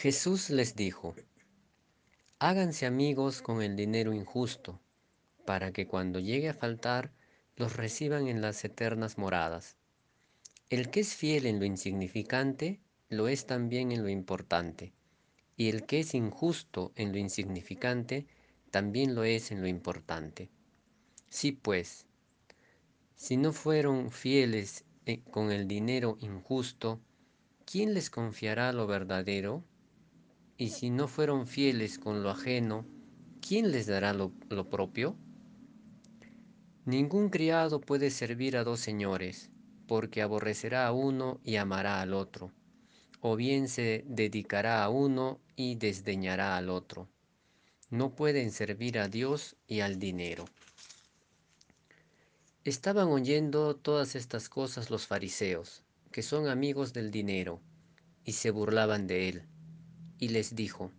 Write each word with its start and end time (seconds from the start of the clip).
Jesús 0.00 0.48
les 0.50 0.76
dijo, 0.76 1.16
háganse 2.38 2.86
amigos 2.86 3.42
con 3.42 3.62
el 3.62 3.74
dinero 3.74 4.12
injusto, 4.12 4.80
para 5.44 5.72
que 5.72 5.88
cuando 5.88 6.20
llegue 6.20 6.48
a 6.48 6.54
faltar 6.54 7.10
los 7.56 7.74
reciban 7.74 8.28
en 8.28 8.40
las 8.40 8.64
eternas 8.64 9.18
moradas. 9.18 9.74
El 10.70 10.90
que 10.90 11.00
es 11.00 11.16
fiel 11.16 11.46
en 11.46 11.58
lo 11.58 11.64
insignificante, 11.64 12.78
lo 13.08 13.26
es 13.26 13.46
también 13.46 13.90
en 13.90 14.04
lo 14.04 14.08
importante, 14.08 14.92
y 15.56 15.68
el 15.68 15.84
que 15.84 15.98
es 15.98 16.14
injusto 16.14 16.92
en 16.94 17.10
lo 17.10 17.18
insignificante, 17.18 18.28
también 18.70 19.16
lo 19.16 19.24
es 19.24 19.50
en 19.50 19.62
lo 19.62 19.66
importante. 19.66 20.48
Sí, 21.28 21.50
pues, 21.50 22.06
si 23.16 23.36
no 23.36 23.52
fueron 23.52 24.12
fieles 24.12 24.84
eh, 25.06 25.22
con 25.32 25.50
el 25.50 25.66
dinero 25.66 26.18
injusto, 26.20 27.00
¿quién 27.64 27.94
les 27.94 28.10
confiará 28.10 28.72
lo 28.72 28.86
verdadero? 28.86 29.64
Y 30.60 30.70
si 30.70 30.90
no 30.90 31.06
fueron 31.06 31.46
fieles 31.46 32.00
con 32.00 32.24
lo 32.24 32.30
ajeno, 32.30 32.84
¿quién 33.40 33.70
les 33.70 33.86
dará 33.86 34.12
lo, 34.12 34.32
lo 34.50 34.68
propio? 34.68 35.16
Ningún 36.84 37.30
criado 37.30 37.80
puede 37.80 38.10
servir 38.10 38.56
a 38.56 38.64
dos 38.64 38.80
señores, 38.80 39.52
porque 39.86 40.20
aborrecerá 40.20 40.88
a 40.88 40.92
uno 40.92 41.40
y 41.44 41.56
amará 41.56 42.00
al 42.00 42.12
otro, 42.12 42.50
o 43.20 43.36
bien 43.36 43.68
se 43.68 44.04
dedicará 44.08 44.82
a 44.82 44.88
uno 44.88 45.38
y 45.54 45.76
desdeñará 45.76 46.56
al 46.56 46.70
otro. 46.70 47.08
No 47.88 48.16
pueden 48.16 48.50
servir 48.50 48.98
a 48.98 49.06
Dios 49.06 49.54
y 49.68 49.78
al 49.78 50.00
dinero. 50.00 50.44
Estaban 52.64 53.06
oyendo 53.06 53.76
todas 53.76 54.16
estas 54.16 54.48
cosas 54.48 54.90
los 54.90 55.06
fariseos, 55.06 55.84
que 56.10 56.22
son 56.22 56.48
amigos 56.48 56.92
del 56.92 57.12
dinero, 57.12 57.60
y 58.24 58.32
se 58.32 58.50
burlaban 58.50 59.06
de 59.06 59.28
él, 59.28 59.48
y 60.18 60.28
les 60.28 60.54
dijo, 60.54 60.92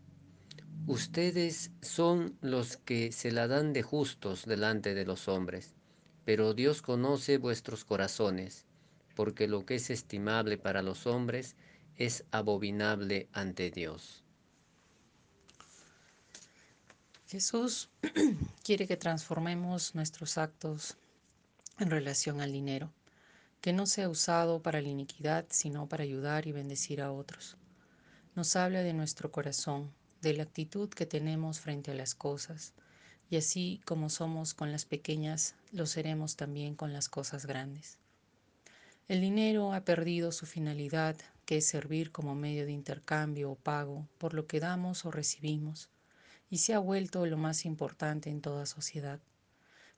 Ustedes 0.88 1.70
son 1.82 2.36
los 2.42 2.78
que 2.78 3.12
se 3.12 3.32
la 3.32 3.48
dan 3.48 3.74
de 3.74 3.84
justos 3.84 4.46
delante 4.46 4.96
de 4.96 5.06
los 5.06 5.28
hombres, 5.28 5.76
pero 6.26 6.54
Dios 6.56 6.82
conoce 6.82 7.38
vuestros 7.38 7.86
corazones, 7.86 8.66
porque 9.16 9.48
lo 9.48 9.66
que 9.66 9.76
es 9.76 9.92
estimable 9.92 10.58
para 10.58 10.82
los 10.82 11.06
hombres 11.06 11.56
es 11.96 12.24
abominable 12.32 13.28
ante 13.34 13.70
Dios. 13.70 14.24
Jesús 17.28 17.90
quiere 18.64 18.88
que 18.88 18.98
transformemos 18.98 19.94
nuestros 19.94 20.40
actos 20.40 20.98
en 21.78 21.92
relación 21.92 22.42
al 22.42 22.52
dinero, 22.52 22.92
que 23.62 23.74
no 23.74 23.86
sea 23.86 24.10
usado 24.10 24.64
para 24.64 24.82
la 24.82 24.90
iniquidad, 24.90 25.46
sino 25.52 25.88
para 25.88 26.04
ayudar 26.04 26.48
y 26.48 26.52
bendecir 26.52 27.00
a 27.00 27.12
otros. 27.12 27.59
Nos 28.40 28.56
habla 28.56 28.84
de 28.84 28.94
nuestro 28.94 29.34
corazón, 29.34 29.92
de 30.22 30.32
la 30.32 30.44
actitud 30.44 30.88
que 30.88 31.06
tenemos 31.06 31.60
frente 31.60 31.92
a 31.92 31.94
las 31.94 32.16
cosas, 32.16 32.74
y 33.30 33.36
así 33.36 33.82
como 33.84 34.10
somos 34.10 34.54
con 34.54 34.72
las 34.72 34.86
pequeñas, 34.86 35.56
lo 35.74 35.86
seremos 35.86 36.38
también 36.38 36.74
con 36.74 36.94
las 36.94 37.10
cosas 37.10 37.46
grandes. 37.46 37.98
El 39.10 39.20
dinero 39.20 39.74
ha 39.74 39.84
perdido 39.84 40.32
su 40.32 40.46
finalidad, 40.46 41.18
que 41.46 41.58
es 41.58 41.66
servir 41.66 42.14
como 42.14 42.34
medio 42.34 42.66
de 42.66 42.72
intercambio 42.72 43.52
o 43.52 43.56
pago 43.56 44.08
por 44.18 44.34
lo 44.34 44.48
que 44.48 44.62
damos 44.62 45.04
o 45.04 45.12
recibimos, 45.12 45.90
y 46.50 46.60
se 46.60 46.74
ha 46.74 46.80
vuelto 46.80 47.26
lo 47.26 47.36
más 47.36 47.66
importante 47.66 48.30
en 48.30 48.40
toda 48.40 48.66
sociedad. 48.66 49.20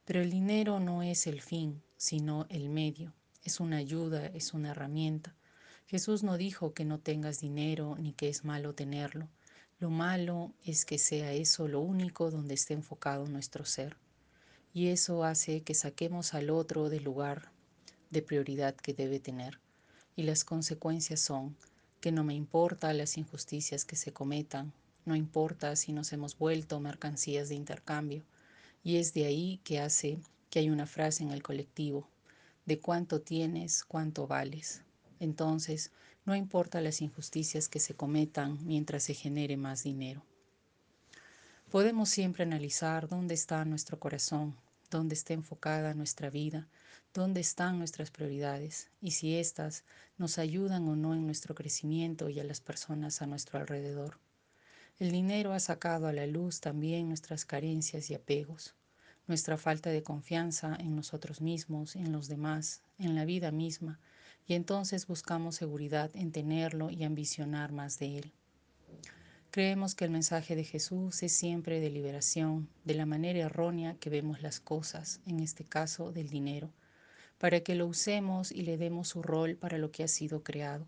Pero 0.03 0.19
el 0.19 0.31
dinero 0.31 0.79
no 0.79 1.03
es 1.03 1.27
el 1.27 1.41
fin, 1.41 1.83
sino 1.95 2.47
el 2.49 2.69
medio. 2.69 3.13
Es 3.43 3.59
una 3.59 3.77
ayuda, 3.77 4.25
es 4.25 4.55
una 4.55 4.71
herramienta. 4.71 5.35
Jesús 5.87 6.23
no 6.23 6.37
dijo 6.37 6.73
que 6.73 6.85
no 6.85 6.99
tengas 6.99 7.39
dinero 7.39 7.95
ni 7.99 8.13
que 8.13 8.29
es 8.29 8.45
malo 8.45 8.73
tenerlo. 8.73 9.27
Lo 9.79 9.89
malo 9.89 10.53
es 10.63 10.85
que 10.85 10.97
sea 10.97 11.33
eso 11.33 11.67
lo 11.67 11.79
único 11.79 12.31
donde 12.31 12.53
esté 12.53 12.73
enfocado 12.73 13.27
nuestro 13.27 13.65
ser. 13.65 13.97
Y 14.73 14.87
eso 14.87 15.23
hace 15.23 15.61
que 15.61 15.73
saquemos 15.73 16.33
al 16.33 16.49
otro 16.49 16.89
del 16.89 17.03
lugar 17.03 17.51
de 18.09 18.21
prioridad 18.21 18.75
que 18.75 18.93
debe 18.93 19.19
tener. 19.19 19.59
Y 20.15 20.23
las 20.23 20.43
consecuencias 20.43 21.19
son 21.19 21.55
que 21.99 22.11
no 22.11 22.23
me 22.23 22.33
importa 22.33 22.93
las 22.93 23.17
injusticias 23.17 23.85
que 23.85 23.95
se 23.95 24.11
cometan, 24.11 24.73
no 25.05 25.15
importa 25.15 25.75
si 25.75 25.93
nos 25.93 26.13
hemos 26.13 26.37
vuelto 26.37 26.79
mercancías 26.79 27.49
de 27.49 27.55
intercambio, 27.55 28.23
y 28.83 28.97
es 28.97 29.13
de 29.13 29.25
ahí 29.25 29.59
que 29.63 29.79
hace 29.79 30.19
que 30.49 30.59
hay 30.59 30.69
una 30.69 30.87
frase 30.87 31.23
en 31.23 31.31
el 31.31 31.43
colectivo, 31.43 32.07
de 32.65 32.79
cuánto 32.79 33.21
tienes, 33.21 33.83
cuánto 33.83 34.27
vales. 34.27 34.81
Entonces, 35.21 35.91
no 36.25 36.35
importa 36.35 36.81
las 36.81 36.99
injusticias 36.99 37.69
que 37.69 37.79
se 37.79 37.93
cometan 37.93 38.57
mientras 38.65 39.03
se 39.03 39.13
genere 39.13 39.55
más 39.55 39.83
dinero. 39.83 40.23
Podemos 41.69 42.09
siempre 42.09 42.43
analizar 42.43 43.07
dónde 43.07 43.35
está 43.35 43.63
nuestro 43.63 43.99
corazón, 43.99 44.55
dónde 44.89 45.13
está 45.13 45.33
enfocada 45.33 45.93
nuestra 45.93 46.31
vida, 46.31 46.67
dónde 47.13 47.39
están 47.39 47.77
nuestras 47.77 48.09
prioridades 48.09 48.89
y 48.99 49.11
si 49.11 49.35
éstas 49.37 49.83
nos 50.17 50.39
ayudan 50.39 50.89
o 50.89 50.95
no 50.95 51.13
en 51.13 51.27
nuestro 51.27 51.53
crecimiento 51.53 52.27
y 52.27 52.39
a 52.39 52.43
las 52.43 52.59
personas 52.59 53.21
a 53.21 53.27
nuestro 53.27 53.59
alrededor. 53.59 54.17
El 54.97 55.11
dinero 55.11 55.53
ha 55.53 55.59
sacado 55.59 56.07
a 56.07 56.13
la 56.13 56.25
luz 56.25 56.61
también 56.61 57.09
nuestras 57.09 57.45
carencias 57.45 58.09
y 58.09 58.15
apegos, 58.15 58.73
nuestra 59.27 59.55
falta 59.57 59.91
de 59.91 60.01
confianza 60.01 60.75
en 60.79 60.95
nosotros 60.95 61.41
mismos, 61.41 61.95
en 61.95 62.11
los 62.11 62.27
demás, 62.27 62.81
en 62.97 63.13
la 63.13 63.25
vida 63.25 63.51
misma, 63.51 63.99
y 64.47 64.53
entonces 64.53 65.07
buscamos 65.07 65.55
seguridad 65.55 66.11
en 66.13 66.31
tenerlo 66.31 66.89
y 66.89 67.03
ambicionar 67.03 67.71
más 67.71 67.99
de 67.99 68.19
él. 68.19 68.31
Creemos 69.51 69.95
que 69.95 70.05
el 70.05 70.11
mensaje 70.11 70.55
de 70.55 70.63
Jesús 70.63 71.23
es 71.23 71.33
siempre 71.33 71.79
de 71.79 71.89
liberación 71.89 72.69
de 72.85 72.95
la 72.95 73.05
manera 73.05 73.39
errónea 73.39 73.95
que 73.95 74.09
vemos 74.09 74.41
las 74.41 74.59
cosas, 74.59 75.19
en 75.25 75.39
este 75.39 75.65
caso 75.65 76.11
del 76.11 76.29
dinero, 76.29 76.71
para 77.37 77.59
que 77.59 77.75
lo 77.75 77.87
usemos 77.87 78.51
y 78.51 78.61
le 78.61 78.77
demos 78.77 79.09
su 79.09 79.21
rol 79.21 79.55
para 79.55 79.77
lo 79.77 79.91
que 79.91 80.03
ha 80.03 80.07
sido 80.07 80.43
creado 80.43 80.87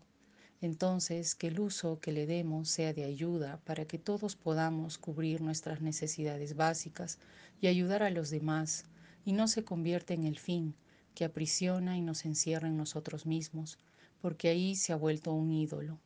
entonces 0.64 1.34
que 1.34 1.48
el 1.48 1.60
uso 1.60 2.00
que 2.00 2.10
le 2.10 2.24
demos 2.24 2.70
sea 2.70 2.94
de 2.94 3.04
ayuda 3.04 3.60
para 3.64 3.84
que 3.84 3.98
todos 3.98 4.34
podamos 4.34 4.96
cubrir 4.96 5.42
nuestras 5.42 5.82
necesidades 5.82 6.56
básicas 6.56 7.18
y 7.60 7.66
ayudar 7.66 8.02
a 8.02 8.08
los 8.08 8.30
demás, 8.30 8.86
y 9.26 9.32
no 9.32 9.46
se 9.46 9.62
convierta 9.62 10.14
en 10.14 10.24
el 10.24 10.38
fin 10.38 10.74
que 11.14 11.24
aprisiona 11.24 11.96
y 11.96 12.02
nos 12.02 12.24
encierra 12.24 12.68
en 12.68 12.76
nosotros 12.76 13.26
mismos, 13.26 13.78
porque 14.20 14.48
ahí 14.48 14.76
se 14.76 14.92
ha 14.92 14.96
vuelto 14.96 15.32
un 15.32 15.52
ídolo. 15.52 15.98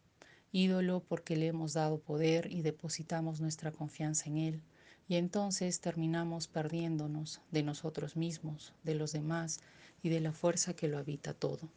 Ídolo 0.52 1.02
porque 1.06 1.36
le 1.36 1.46
hemos 1.46 1.74
dado 1.74 1.98
poder 1.98 2.52
y 2.52 2.62
depositamos 2.62 3.40
nuestra 3.40 3.72
confianza 3.72 4.28
en 4.28 4.38
él, 4.38 4.62
y 5.08 5.16
entonces 5.16 5.80
terminamos 5.80 6.48
perdiéndonos 6.48 7.40
de 7.50 7.62
nosotros 7.62 8.16
mismos, 8.16 8.74
de 8.84 8.94
los 8.94 9.12
demás 9.12 9.60
y 10.02 10.10
de 10.10 10.20
la 10.20 10.32
fuerza 10.32 10.74
que 10.74 10.88
lo 10.88 10.98
habita 10.98 11.32
todo. 11.32 11.68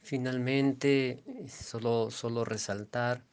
Finalmente, 0.00 1.22
solo, 1.48 2.10
solo 2.10 2.44
resaltar 2.44 3.24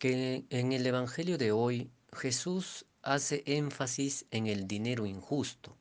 que 0.00 0.44
en 0.50 0.72
el 0.72 0.86
Evangelio 0.86 1.38
de 1.38 1.52
hoy 1.52 1.90
Jesús 2.12 2.86
hace 3.02 3.42
énfasis 3.46 4.26
en 4.30 4.46
el 4.46 4.66
dinero 4.66 5.06
injusto. 5.06 5.76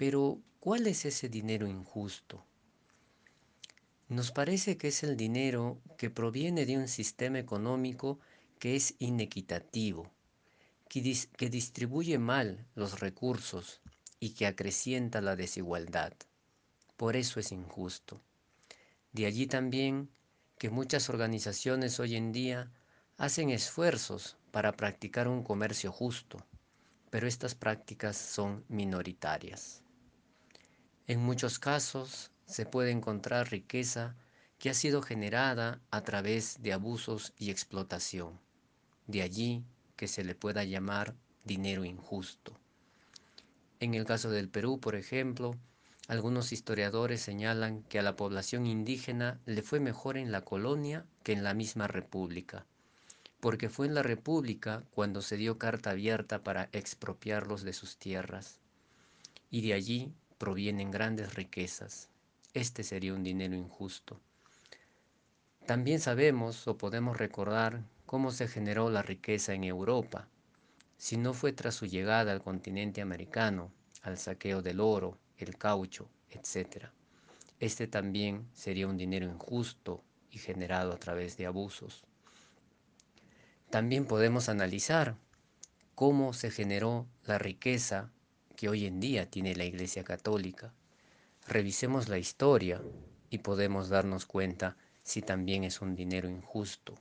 Pero, 0.00 0.40
¿cuál 0.60 0.86
es 0.86 1.04
ese 1.04 1.28
dinero 1.28 1.68
injusto? 1.68 2.42
Nos 4.08 4.32
parece 4.32 4.78
que 4.78 4.88
es 4.88 5.02
el 5.02 5.14
dinero 5.14 5.78
que 5.98 6.08
proviene 6.08 6.64
de 6.64 6.78
un 6.78 6.88
sistema 6.88 7.38
económico 7.38 8.18
que 8.58 8.76
es 8.76 8.94
inequitativo, 8.98 10.10
que, 10.88 11.14
que 11.36 11.50
distribuye 11.50 12.18
mal 12.18 12.66
los 12.74 13.00
recursos 13.00 13.82
y 14.18 14.30
que 14.30 14.46
acrecienta 14.46 15.20
la 15.20 15.36
desigualdad. 15.36 16.14
Por 16.96 17.14
eso 17.14 17.38
es 17.38 17.52
injusto. 17.52 18.22
De 19.12 19.26
allí 19.26 19.46
también 19.48 20.08
que 20.56 20.70
muchas 20.70 21.10
organizaciones 21.10 22.00
hoy 22.00 22.16
en 22.16 22.32
día 22.32 22.72
hacen 23.18 23.50
esfuerzos 23.50 24.38
para 24.50 24.72
practicar 24.72 25.28
un 25.28 25.42
comercio 25.42 25.92
justo, 25.92 26.38
pero 27.10 27.28
estas 27.28 27.54
prácticas 27.54 28.16
son 28.16 28.64
minoritarias. 28.68 29.82
En 31.10 31.18
muchos 31.18 31.58
casos 31.58 32.30
se 32.46 32.66
puede 32.66 32.92
encontrar 32.92 33.50
riqueza 33.50 34.14
que 34.60 34.70
ha 34.70 34.74
sido 34.74 35.02
generada 35.02 35.80
a 35.90 36.02
través 36.02 36.62
de 36.62 36.72
abusos 36.72 37.32
y 37.36 37.50
explotación. 37.50 38.38
De 39.08 39.22
allí 39.22 39.64
que 39.96 40.06
se 40.06 40.22
le 40.22 40.36
pueda 40.36 40.62
llamar 40.62 41.16
dinero 41.44 41.84
injusto. 41.84 42.56
En 43.80 43.94
el 43.94 44.04
caso 44.04 44.30
del 44.30 44.48
Perú, 44.48 44.78
por 44.78 44.94
ejemplo, 44.94 45.56
algunos 46.06 46.52
historiadores 46.52 47.20
señalan 47.20 47.82
que 47.82 47.98
a 47.98 48.02
la 48.02 48.14
población 48.14 48.68
indígena 48.68 49.40
le 49.46 49.62
fue 49.62 49.80
mejor 49.80 50.16
en 50.16 50.30
la 50.30 50.44
colonia 50.44 51.06
que 51.24 51.32
en 51.32 51.42
la 51.42 51.54
misma 51.54 51.88
república, 51.88 52.66
porque 53.40 53.68
fue 53.68 53.88
en 53.88 53.94
la 53.94 54.04
república 54.04 54.84
cuando 54.92 55.22
se 55.22 55.36
dio 55.36 55.58
carta 55.58 55.90
abierta 55.90 56.44
para 56.44 56.68
expropiarlos 56.70 57.64
de 57.64 57.72
sus 57.72 57.96
tierras, 57.96 58.60
y 59.50 59.62
de 59.62 59.74
allí 59.74 60.14
provienen 60.40 60.90
grandes 60.90 61.34
riquezas. 61.34 62.08
Este 62.54 62.82
sería 62.82 63.12
un 63.12 63.22
dinero 63.22 63.54
injusto. 63.54 64.18
También 65.66 66.00
sabemos 66.00 66.66
o 66.66 66.78
podemos 66.78 67.18
recordar 67.18 67.84
cómo 68.06 68.30
se 68.30 68.48
generó 68.48 68.88
la 68.88 69.02
riqueza 69.02 69.52
en 69.52 69.64
Europa, 69.64 70.28
si 70.96 71.18
no 71.18 71.34
fue 71.34 71.52
tras 71.52 71.74
su 71.74 71.84
llegada 71.84 72.32
al 72.32 72.42
continente 72.42 73.02
americano, 73.02 73.70
al 74.00 74.16
saqueo 74.16 74.62
del 74.62 74.80
oro, 74.80 75.18
el 75.36 75.58
caucho, 75.58 76.08
etc. 76.30 76.86
Este 77.58 77.86
también 77.86 78.48
sería 78.54 78.88
un 78.88 78.96
dinero 78.96 79.26
injusto 79.26 80.02
y 80.30 80.38
generado 80.38 80.94
a 80.94 80.98
través 80.98 81.36
de 81.36 81.44
abusos. 81.44 82.02
También 83.68 84.06
podemos 84.06 84.48
analizar 84.48 85.16
cómo 85.94 86.32
se 86.32 86.50
generó 86.50 87.06
la 87.26 87.36
riqueza 87.36 88.10
que 88.60 88.68
hoy 88.68 88.84
en 88.84 89.00
día 89.00 89.24
tiene 89.24 89.56
la 89.56 89.64
Iglesia 89.64 90.04
Católica. 90.04 90.74
Revisemos 91.48 92.10
la 92.10 92.18
historia 92.18 92.82
y 93.30 93.38
podemos 93.38 93.88
darnos 93.88 94.26
cuenta 94.26 94.76
si 95.02 95.22
también 95.22 95.64
es 95.64 95.80
un 95.80 95.94
dinero 95.94 96.28
injusto. 96.28 96.94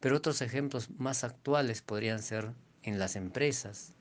Pero 0.00 0.16
otros 0.16 0.42
ejemplos 0.42 0.90
más 0.90 1.22
actuales 1.22 1.82
podrían 1.82 2.20
ser 2.20 2.50
en 2.82 2.98
las 2.98 3.14
empresas, 3.14 3.94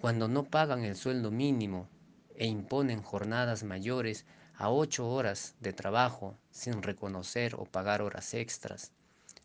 cuando 0.00 0.26
no 0.26 0.42
pagan 0.42 0.82
el 0.82 0.96
sueldo 0.96 1.30
mínimo 1.30 1.88
e 2.34 2.46
imponen 2.46 3.00
jornadas 3.00 3.62
mayores 3.62 4.26
a 4.56 4.72
ocho 4.72 5.08
horas 5.08 5.54
de 5.60 5.72
trabajo 5.72 6.36
sin 6.50 6.82
reconocer 6.82 7.54
o 7.54 7.64
pagar 7.64 8.02
horas 8.02 8.34
extras. 8.34 8.90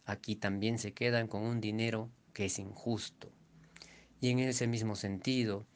Aquí 0.08 0.36
también 0.36 0.80
se 0.80 0.92
quedan 0.92 1.28
con 1.28 1.44
un 1.44 1.62
dinero 1.62 2.10
que 2.34 2.46
es 2.46 2.58
injusto. 2.58 3.32
Y 4.20 4.30
en 4.30 4.40
ese 4.40 4.66
mismo 4.66 4.96
sentido, 4.96 5.68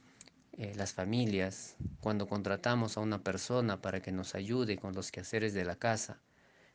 eh, 0.57 0.73
las 0.75 0.93
familias, 0.93 1.75
cuando 2.01 2.27
contratamos 2.27 2.97
a 2.97 3.01
una 3.01 3.23
persona 3.23 3.79
para 3.79 4.01
que 4.01 4.11
nos 4.11 4.33
ayude 4.33 4.77
con 4.77 4.95
los 4.95 5.11
quehaceres 5.11 5.53
de 5.53 5.63
la 5.63 5.75
casa, 5.75 6.19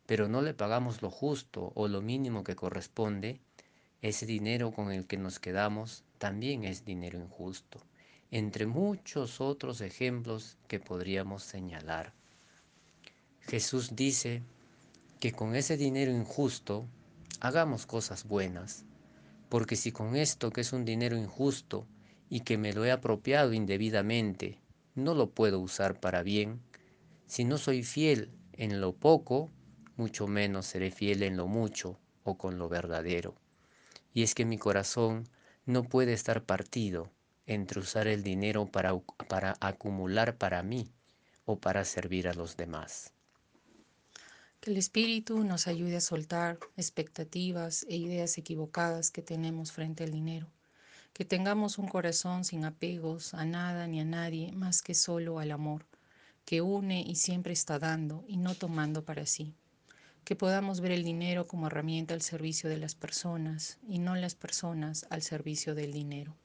pero 0.06 0.28
no 0.28 0.40
le 0.40 0.54
pagamos 0.54 1.02
lo 1.02 1.10
justo 1.10 1.72
o 1.74 1.88
lo 1.88 2.00
mínimo 2.00 2.44
que 2.44 2.54
corresponde, 2.54 3.40
ese 4.00 4.24
dinero 4.24 4.70
con 4.70 4.92
el 4.92 5.08
que 5.08 5.16
nos 5.16 5.40
quedamos 5.40 6.04
también 6.18 6.62
es 6.62 6.84
dinero 6.84 7.18
injusto, 7.18 7.80
entre 8.30 8.66
muchos 8.66 9.40
otros 9.40 9.80
ejemplos 9.80 10.56
que 10.68 10.78
podríamos 10.78 11.42
señalar. 11.42 12.12
Jesús 13.40 13.96
dice 13.96 14.42
que 15.18 15.32
con 15.32 15.56
ese 15.56 15.76
dinero 15.76 16.12
injusto 16.12 16.86
hagamos 17.40 17.86
cosas 17.86 18.28
buenas, 18.28 18.84
porque 19.48 19.74
si 19.74 19.90
con 19.90 20.14
esto 20.14 20.52
que 20.52 20.60
es 20.60 20.72
un 20.72 20.84
dinero 20.84 21.16
injusto 21.16 21.84
y 22.32 22.40
que 22.40 22.56
me 22.56 22.72
lo 22.72 22.86
he 22.86 22.90
apropiado 22.90 23.52
indebidamente, 23.52 24.58
no 24.94 25.12
lo 25.12 25.28
puedo 25.32 25.60
usar 25.60 26.00
para 26.00 26.22
bien, 26.22 26.62
si 27.26 27.44
no 27.44 27.58
soy 27.58 27.82
fiel 27.82 28.30
en 28.54 28.80
lo 28.80 28.94
poco, 28.94 29.50
mucho 29.98 30.26
menos 30.26 30.64
seré 30.64 30.90
fiel 30.90 31.24
en 31.24 31.36
lo 31.36 31.46
mucho 31.46 32.00
o 32.24 32.38
con 32.38 32.56
lo 32.56 32.70
verdadero. 32.70 33.34
Y 34.14 34.22
es 34.22 34.34
que 34.34 34.46
mi 34.46 34.56
corazón 34.56 35.28
no 35.66 35.82
puede 35.82 36.14
estar 36.14 36.42
partido 36.42 37.10
entre 37.44 37.80
usar 37.80 38.06
el 38.06 38.22
dinero 38.22 38.64
para, 38.64 38.98
para 39.28 39.58
acumular 39.60 40.38
para 40.38 40.62
mí 40.62 40.90
o 41.44 41.58
para 41.58 41.84
servir 41.84 42.28
a 42.28 42.32
los 42.32 42.56
demás. 42.56 43.12
Que 44.62 44.70
el 44.70 44.78
Espíritu 44.78 45.44
nos 45.44 45.66
ayude 45.66 45.96
a 45.96 46.00
soltar 46.00 46.58
expectativas 46.78 47.84
e 47.90 47.96
ideas 47.96 48.38
equivocadas 48.38 49.10
que 49.10 49.20
tenemos 49.20 49.70
frente 49.70 50.04
al 50.04 50.12
dinero. 50.12 50.50
Que 51.12 51.24
tengamos 51.24 51.78
un 51.78 51.88
corazón 51.88 52.44
sin 52.44 52.64
apegos 52.64 53.34
a 53.34 53.44
nada 53.44 53.86
ni 53.86 54.00
a 54.00 54.04
nadie 54.04 54.52
más 54.52 54.82
que 54.82 54.94
solo 54.94 55.38
al 55.38 55.50
amor, 55.50 55.86
que 56.44 56.60
une 56.62 57.02
y 57.02 57.16
siempre 57.16 57.52
está 57.52 57.78
dando 57.78 58.24
y 58.26 58.36
no 58.36 58.54
tomando 58.54 59.04
para 59.04 59.26
sí 59.26 59.54
que 60.24 60.36
podamos 60.36 60.80
ver 60.80 60.92
el 60.92 61.02
dinero 61.02 61.46
como 61.46 61.66
herramienta 61.66 62.14
al 62.14 62.22
servicio 62.22 62.70
de 62.70 62.76
las 62.76 62.94
personas 62.94 63.78
y 63.88 63.98
no 63.98 64.14
las 64.14 64.34
personas 64.34 65.06
al 65.10 65.22
servicio 65.22 65.74
del 65.74 65.92
dinero. 65.92 66.36